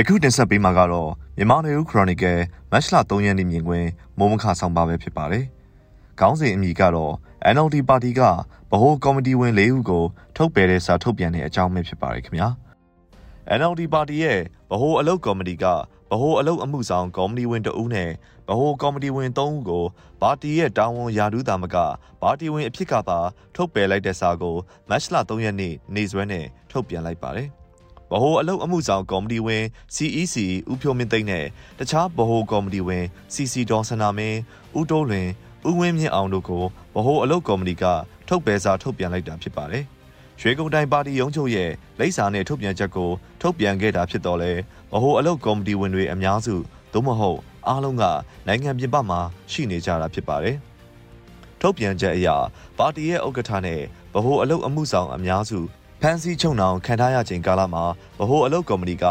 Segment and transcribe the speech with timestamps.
[0.00, 2.38] ယခုတင်ဆက်ပေးမှာကတော့မြန်မာနေဦးခရိုနီကယ်
[2.70, 3.88] မတ်လ3ရက်နေ့မြင်ကွင်း
[4.18, 5.44] မိုးမခဆောင်ပါပဲဖြစ်ပါတယ်။
[6.20, 7.14] ခေါင်းစဉ်အမည်ကတော့
[7.54, 8.20] NLD ပါတီက
[8.70, 10.04] ဗဟိုကော်မတီဝင်၄ဦးကို
[10.36, 12.48] ထုတ်ပယ်တဲ့စာထုတ်ပြန်တဲ့အကြောင်းပဲဖြစ်ပါတယ်ခင်ဗျာ။
[13.58, 14.38] NLD ပါတီရဲ့
[14.70, 18.10] ဗဟိုအလုပ်ကော်မတီကဗဟိုအလုပ်အမှုဆောင်ကော်မတီဝင်တဦးနဲ့
[18.48, 19.84] ဗဟိုကော်မတီဝင်၃ဦးကို
[20.22, 21.76] ပါတီရဲ့တာဝန်ယာဒူးတာမက
[22.22, 23.18] ပါတီဝင်အဖြစ်ကပါ
[23.54, 24.56] ထုတ်ပယ်လိုက်တဲ့စာကို
[24.88, 27.50] မတ်လ3ရက်နေ့နေ့စွဲနဲ့ထုတ်ပြန်လိုက်ပါတယ်။
[28.12, 29.64] ဗဟိုအလုပ်အမှုဆောင်ကော်မတီဝင်
[29.94, 30.36] CEC
[30.70, 31.46] ဦးဖြိုးမင်းသိန်းနဲ့
[31.78, 34.38] တခြားဗဟိုကော်မတီဝင် CC ဒေါ်စနာမင်း
[34.78, 35.28] ဦးတိုးလွင်
[35.68, 37.84] ဦးဝင်းမြင့်အောင်တို့ကိုဗဟိုအလုပ်ကော်မတီက
[38.28, 39.84] ထုတ်ပယ်စာထုတ်ပြန်လိုက်တာဖြစ်ပါတယ်။
[40.40, 43.10] ရွှေကုန်းတိုင်းပါတီရုံးချုပ်ရဲ့လိပ်စာနဲ့ထုတ်ပြန်ချက်ကို
[43.40, 44.52] ထုတ်ပြန်ခဲ့တာဖြစ်တော့လဲ
[44.92, 46.54] ဗဟိုအလုပ်ကော်မတီဝင်တွေအများစု
[46.92, 48.04] သို့မဟုတ်အားလုံးက
[48.46, 49.20] နိုင်ငံပြင်ပမှာ
[49.52, 50.56] ရှိနေကြတာဖြစ်ပါတယ်။
[51.60, 52.28] ထုတ်ပြန်ချက်အရ
[52.78, 53.80] ပါတီရဲ့ဥက္ကဋ္ဌနဲ့
[54.14, 55.60] ဗဟိုအလုပ်အမှုဆောင်အများစု
[56.02, 57.84] ဖမ်းဆီးချုပ်နှောင်ခံထားရချိန်ကာလမှာ
[58.18, 59.04] ဗဟိုအလုပ်ကော်မတီက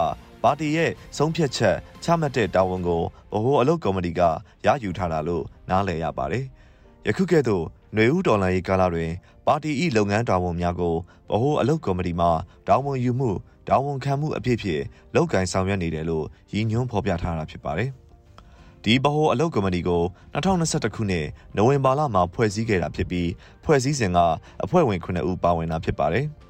[0.43, 3.01] ပါတီရဲ့ဆုံးဖြတ်ချက်ချမှတ်တဲ့တာဝန်ကို
[3.34, 4.21] ဗဟိုအလုပ်ကော်မတီက
[4.65, 6.46] ရယူထားတာလို့နားလည်ရပါတယ်။
[7.07, 9.12] ယခုကဲ့သို့ຫນွေဦးတော်လှန်ရေးကာလတွင်
[9.48, 10.93] ပါတီ၏လုပ်ငန်းတာဝန်များကို
[11.31, 12.27] ဗဟိုအလုပ်ကော်မတီမှ
[12.68, 13.31] တာဝန်ယူမှု
[13.68, 14.84] တာဝန်ခံမှုအဖြစ်ဖြင့်
[15.15, 17.90] လုပ်ကိုင်ဆောင်ရွက်နေတယ်လို့ရည်ညွှန်းဖော်ပြထားတာဖြစ်ပါတယ်။
[18.84, 20.01] ဒီဗဟိုအလုပ်ကော်မတီကို
[20.34, 23.29] 2021ခုနှစ်နိုဝင်ဘာလမှာဖွဲ့စည်းခဲ့တာဖြစ်ပြီး
[23.63, 24.20] ဖွဲ့စည်းစဉ်က
[24.63, 26.27] အဖွဲ့ဝင်9ဦးပါဝင်တာဖြစ်ပါတယ်။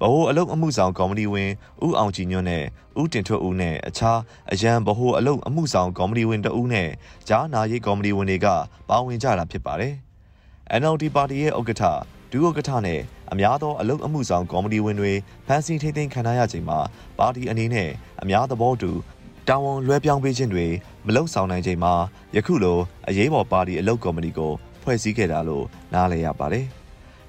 [0.00, 1.50] ဗဟိုအလုတ်အမှုဆောင်ကော်မတီဝင်
[1.84, 2.64] ဦးအောင်ကြည်ညွန့်နဲ့
[3.00, 4.18] ဦးတင်ထွတ်ဦးနဲ့အခြား
[4.52, 6.88] အရန်ဗဟိုအလုတ်အမှုဆောင်ကော်မတီဝင်တဦးနဲ့
[7.28, 8.46] ကြားနာရေးကော်မတီဝင်တွေက
[8.88, 9.94] ပါဝင်ကြတာဖြစ်ပါတယ်။
[10.80, 11.82] NLD ပါတီရဲ့ဥက္ကဋ္ဌ
[12.30, 13.00] ဒုဥက္ကဋ္ဌနဲ့
[13.32, 15.12] အများသောအလုတ်အမှုဆောင်ကော်မတီဝင်တွေ
[15.46, 16.78] ဖမ်းဆီးထိန်းသိမ်းခံရချိန်မှာ
[17.18, 17.90] ပါတီအနေနဲ့
[18.22, 18.90] အများသဘောတူ
[19.48, 20.66] တာဝန်လွှဲပြောင်းပေးခြင်းတွေ
[21.06, 21.94] မလုံဆောင်နိုင်ချိန်မှာ
[22.36, 22.78] ယခုလို
[23.08, 26.66] အရေးပေါ်ပါတီအလုတ်ကော်မတီကိုဖွဲ့စည်းခဲ့တာလို့နားလည်ရပါတယ်။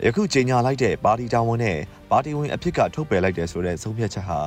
[0.05, 1.77] ယခုကြေညာလိုက်တဲ့ပါတီတာဝန်နဲ့
[2.11, 4.39] ပါတီဝင်အဖြစ်ကထုတ်ပယ်လိုက်တယ်ဆိုတဲ့ဆုံးဖြတ်ချက်ဟာ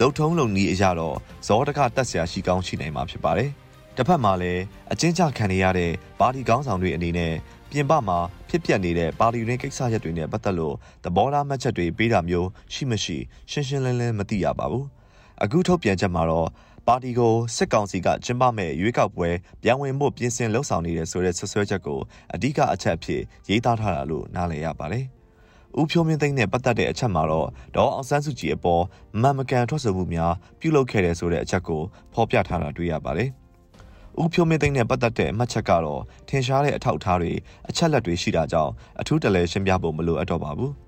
[0.00, 3.50] လုံထုံးလုံနည်းအရတော့ဇောတကတက်ဆရာရှိကောင်းရှိနိုင်မှာဖြစ်ပါတယ်။
[3.96, 7.34] တစ်ဖက်မှာလည်းအချင်းချခံရတဲ့ပါတီကောင်းဆောင်တွေအနေနဲ့
[7.70, 8.18] ပြင်ပမှာ
[8.48, 10.74] ဖြစ်ပျက်နေတဲ့ပါတီရင်းကိစ္စရပ်တွေနဲ့ပတ်သက်လို့
[11.04, 13.16] သဘောထားမှတ်ချက်တွေပေးတာမျိုးရှိမရှိ
[13.50, 14.84] ရှင်းရှင်းလင်းလင်းမသိရပါဘူး။
[15.42, 16.48] အခုထုတ်ပြန်ချက်မှာတော့
[16.88, 19.28] ပါတီကိုစစ်ကောင်စီကကျင်းပမဲ့ရွေးကောက်ပွဲ
[19.62, 22.00] ပြောင်းဝင်မှုပြင်ဆင်လှုပ်ဆောင်နေတဲ့ဆိုတဲ့ဆွဆွဲချက်ကို
[22.34, 25.04] အဓိကအချက်အဖြစ်ရေးသားထားတာလို့နားလည်ရပါတယ်။
[25.80, 28.84] ဦးဖြိုးမင်းသိန်းနဲ့ပတ်သက်တဲ့အချက်မှာတော့ဒေါ်အောင်ဆန်းစုကြည်အပေါ်
[29.22, 31.82] မန်မကန်ထွက်ဆိုမှုများပြုလုပ်ခဲ့တဲ့ဆိုတဲ့အချက်ကို
[32.14, 33.30] ဖော်ပြထားတာတွေ့ရပါတယ်။
[34.20, 37.32] ဦးဖြိုးမင်းသိန်းနဲ့ပတ်သက်တဲ့အမှတ်ချက်ကတော့ထင်ရှားတဲ့အထောက်အထားတွေ
[37.68, 40.72] အချက်လက်တွေရှိတာကြောင့်အထူးတလဲရှင်းပြဖို့မလိုအပ်တော့ပါဘူး။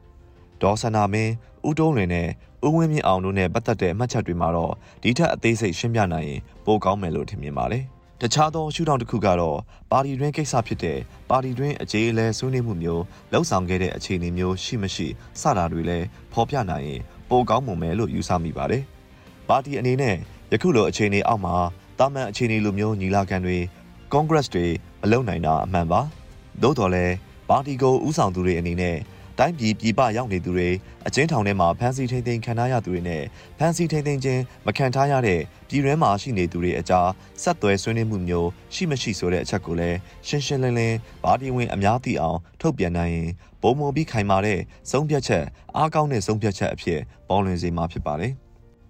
[0.63, 1.33] ဒေါ်စနာမင်း
[1.69, 2.29] ဦးတုံးလွင်နဲ့
[2.67, 4.73] ဦးဝင်းမြင့်အောင်တို့နဲ့ပတ်သက်တဲ့အမှတ်ချက်တွေမှာတော့
[5.03, 7.85] ဒီထက်အသေးစိတ်ရှင်းပြနိုင်ရင်ပိုကောင်းမယ်လို့ထင်မြင်ပါတယ်။
[8.21, 9.59] တခြားသောရှုထောင့်တစ်ခုကတော့
[9.91, 10.99] ပါတီတွင်းကိစ္စဖြစ်တဲ့
[11.31, 13.03] ပါတီတွင်းအခြေအလဲဆွေးနွေးမှုမျိုး
[13.33, 15.07] လှုပ်ဆောင်ခဲ့တဲ့အခြေအနေမျိုးရှိမရှိ
[15.41, 17.01] စတာတွေလည်းဖော်ပြနိုင်ရင်
[17.31, 18.83] ပိုကောင်းမှုမယ်လို့ယူဆမိပါတယ်။
[19.49, 20.17] ပါတီအနေနဲ့
[20.53, 21.57] ယခုလိုအခြေအနေအောက်မှာ
[21.99, 23.59] တာမန်အခြေအနေလိုမျိုးညီလာခံတွေ
[24.13, 24.67] ကွန်ဂရက်တွေ
[25.01, 26.01] မလုပ်နိုင်တာအမှန်ပါ။
[26.63, 27.15] သို့တော်လည်း
[27.49, 28.97] ပါတီကိုဥဆောင်သူတွေအနေနဲ့
[29.39, 30.69] တိုင်းပြည်ပြည်ပရောက်နေသူတွေ
[31.07, 33.23] အကျဉ်းထောင်ထဲမှာဖမ်းဆီးထိန်းသိမ်းခံထားရသူတွေနဲ့
[33.59, 37.09] ဖမ်းဆီးထိန်းသိမ်းခြင်းမခံထားရတဲ့ပြည်တွင်းမှာရှိနေသူတွေအကြား
[37.43, 43.31] ဆက်သွယ်ဆွေးနွေးမှုမျိုးရှိမရှိဆိုတဲ့အချက်ကိုလည်းရှင်းရှင်းလင်းလင်းဗာဒီဝင်အများသိအောင်ထုတ်ပြန်နိုင်ရင်
[43.63, 44.61] ပုံမပြီးခိုင်မာတဲ့
[44.91, 45.45] ဆုံးဖြတ်ချက်
[45.77, 48.35] အားကောင်းတဲ့ဆုံးဖြတ်ချက်အဖြစ်ပေါ်လွင်စေမှာဖြစ်ပါတယ်။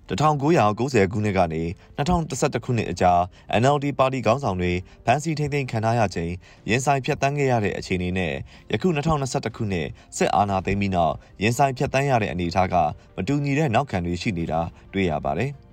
[0.09, 1.63] 1990ခုနှစ်ကနေ
[1.99, 3.21] 2011ခုနှစ်အကြား
[3.63, 4.73] NLD ပါတီခေါင်းဆောင်တွေ
[5.05, 6.33] ဖမ်းဆီးထိန်းသိမ်းခံထားရချိန်
[6.69, 8.33] ရင်ဆိုင်ဖြတ်တန်းခဲ့ရတဲ့အခြေအနေနဲ့
[8.73, 12.75] ယခု2021ခုနှစ်စစ်အာဏာသိမ်းပြီးနောက်ရင်ဆိုင်ဖြတ်တန်းရတဲ့အနေအထားက
[13.17, 14.61] မတူညီတဲ့နောက်ခံတွေရှိနေတာ
[14.93, 15.53] တွေ့ရပါတယ်။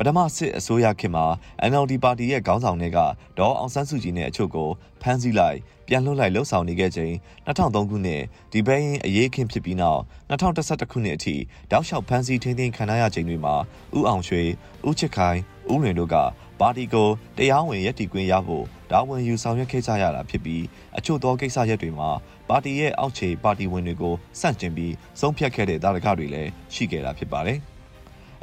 [0.00, 1.24] ပထမစစ်အစိုးရခေတ်မှာ
[1.70, 2.98] NLD ပါတီရဲ့ခေါင်းဆောင်တွေက
[3.38, 4.68] ဒေါ်အောင်ဆန်းစုကြည်နဲ့အချို့ကို
[5.02, 7.14] ဖမ်းဆီးလိုက်ပြန်လွှတ်လိုက်လှုပ်ဆောင်နေခဲ့ချိန်
[7.46, 8.22] 2003ခုနှစ်
[8.52, 10.00] ဒီဘဲရင်အရေးခင်းဖြစ်ပြီးနောက်
[10.30, 11.36] 2011ခုနှစ်အထိ
[11.70, 13.54] တောက်လျှောက်ဖမ်းဆီးထိန်းသိမ်းခံရချိန်တွေမှာ
[13.98, 14.42] ဥအောင်ရွှေ
[14.88, 15.38] ဥချစ်ခိုင်
[15.72, 16.16] ဥလွင်တို့က
[16.60, 20.64] ပါတီကိုတရားဝင်ရည်တည်ခွင့်ရဖို့ဒါဝန်ယူဆောင်ရွက်ခဲ့ကြရတာဖြစ်ပြီး
[20.98, 22.10] အချို့သောကိစ္စရပ်တွေမှာ
[22.48, 27.60] ပါတီရဲ့အောက်ခြေပါတီဝင်တွေကိုစန့်ကျင်ပြီးဆုံးဖြတ်ခဲ့တဲ့တာရကတွေလည်းရှိခဲ့တာဖြစ်ပါတယ်။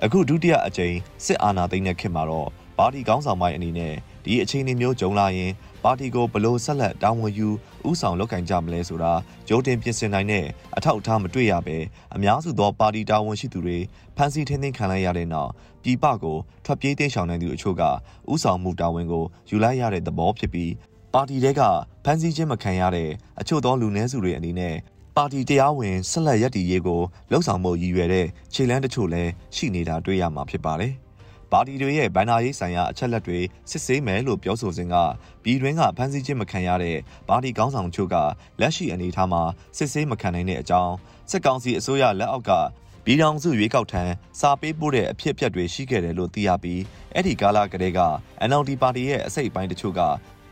[0.03, 0.95] အခုဒုတိယအကြိမ်
[1.25, 3.93] စစ်အာဏာသိမ်းတဲ့ခေတ်မှာတော့ပါတီကောင်းဆောင်ပိုင်းအနေနဲ့
[4.25, 5.51] ဒီအခြေအနေမျိုးကြုံလာရင်
[5.83, 7.47] ပါတီကိုဘလို့ဆက်လက်တာဝန်ယူ
[7.89, 9.13] ဥဆောင်လုပ်ကင်ကြမလဲဆိုတာ
[9.47, 10.45] ကြိုတင်ပြင်ဆင်နိုင်တဲ့
[10.77, 11.77] အထောက်အထားမတွေ့ရပဲ
[12.15, 13.77] အများစုသောပါတီတာဝန်ရှိသူတွေ
[14.15, 15.51] ဖမ်းဆီးထိန်းသိမ်းခံလိုက်ရတဲ့နောက်
[15.83, 17.83] ပြည်ပကိုထွက်ပြေးတိမ်းရှောင်နေသူအချို့က
[18.31, 20.71] ဥဆောင်မှုတာဝန်ကိုယူလိုက်ရတဲ့သဘောဖြစ်ပြီး
[21.13, 21.61] ပါတီတဲက
[22.03, 23.09] ဖမ်းဆီးခြင်းမခံရတဲ့
[23.39, 24.75] အချို့သောလူနည်းစုတွေအနေနဲ့
[25.19, 27.01] ပါတီတရားဝင်ဆက်လက်ရည်တည်ရေးကို
[27.31, 30.93] လှုံ့ဆော်မှုရည်ရွယ်တဲ့ခြေလှမ်းတချို့လည်းရှိနေတာတွေ့ရမှာဖြစ်ပါတယ်။
[31.51, 33.39] ပါတီတွေရဲ့ဗန်နာရေးဆိုင်ရာအချက်လက်တွေ
[33.71, 34.95] စစ်ဆေးမယ်လို့ပြောဆိုစဉ်က
[35.43, 36.97] ပြည်တွင်းကဖမ်းဆီးခြင်းမခံရတဲ့
[37.29, 38.15] ပါတီကောင်းဆောင်ချို့က
[38.61, 39.43] လက်ရှိအနေအထားမှာ
[39.77, 40.93] စစ်ဆေးမခံနိုင်တဲ့အကြောင်း
[41.31, 42.51] စစ်ကောင်စီအစိုးရလက်အောက်က
[43.05, 44.03] ပြည်ထောင်စုရွေးကောက်ထံ
[44.39, 46.81] စာပေးပို့တဲ့အဖြစ်အပျက်တွေရှိခဲ့တယ်လို့သိရပြီး
[47.13, 48.01] အဲ့ဒီကာလကတည်းက
[48.49, 50.01] NLD ပါတီရဲ့အစိတ်အပိုင်းတချို့က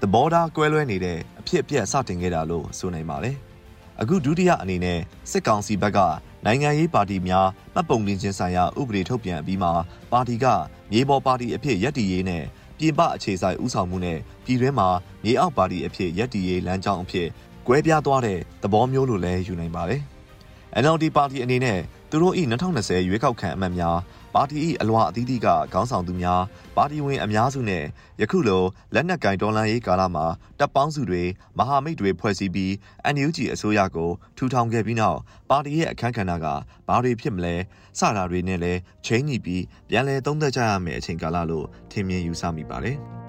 [0.02, 3.38] သဘောထားကွဲလွဲနေတဲ့အဖြစ်အပျက်စတင်ခဲ့တာလို့ဆိုနိုင်ပါတယ်။
[4.02, 5.00] အခုဒုတိယအနေနဲ့
[5.32, 6.00] စစ်ကောင်စီဘက်က
[6.46, 9.70] နိုင်ငံရေးပါတီများမှတ်ပုံတင်ခြင်းဆိုင်ရာဥပဒေထုတ်ပြန်ပြီးမှ
[10.12, 10.46] ပါတီက
[10.92, 12.44] မြေပေါ်ပါတီအဖြစ်ရပ်တည်ရေးနဲ့
[12.78, 14.90] ပြည်ပအခြေဆိုင်ဥဆောင်မှုနဲ့ပြည်တွင်းမှာ
[15.24, 17.28] မြေအောက်ပါတီအဖြစ်ရပ်တည်ရေးလမ်းကြောင်းအဖြစ်
[17.68, 20.02] ကွဲပြားသွားတဲ့သဘောမျိုးလိုလည်းယူနိုင်ပါတယ်။
[20.84, 21.80] NLD ပါတီအနေနဲ့
[22.16, 22.36] သူတို့၏
[22.76, 23.98] 2020ရွေးကောက်ခံအမတ်များ
[24.34, 26.42] ပါတီ၏အလွှာအသီးသီးကခေါင်းဆောင်သူများ
[26.78, 27.84] ပါတီဝင်အများစုနဲ့
[28.22, 28.64] ယခုလို
[28.94, 30.26] လက်နက်ကင်တော်လှန်ရေးကာလမှာ
[30.60, 31.24] တပ်ပေါင်းစုတွေ
[31.58, 32.72] မဟာမိတ်တွေဖွဲ့စည်းပြီး
[33.14, 35.20] NUG အစိုးရကိုထူထောင်ခဲ့ပြီးနောက်
[35.50, 36.46] ပါတီရဲ့အခမ်းကဏ္ဍက
[36.88, 37.56] ဘာတွေဖြစ်မလဲ
[38.00, 42.98] စတာတွေနဲ့လည်းချိန်ညှိပြီးပြန်လည်သုံးသပ်ကြရမယ့်အချိန်ကာလလို့ထင်မြင်ယူဆမိပါတယ်။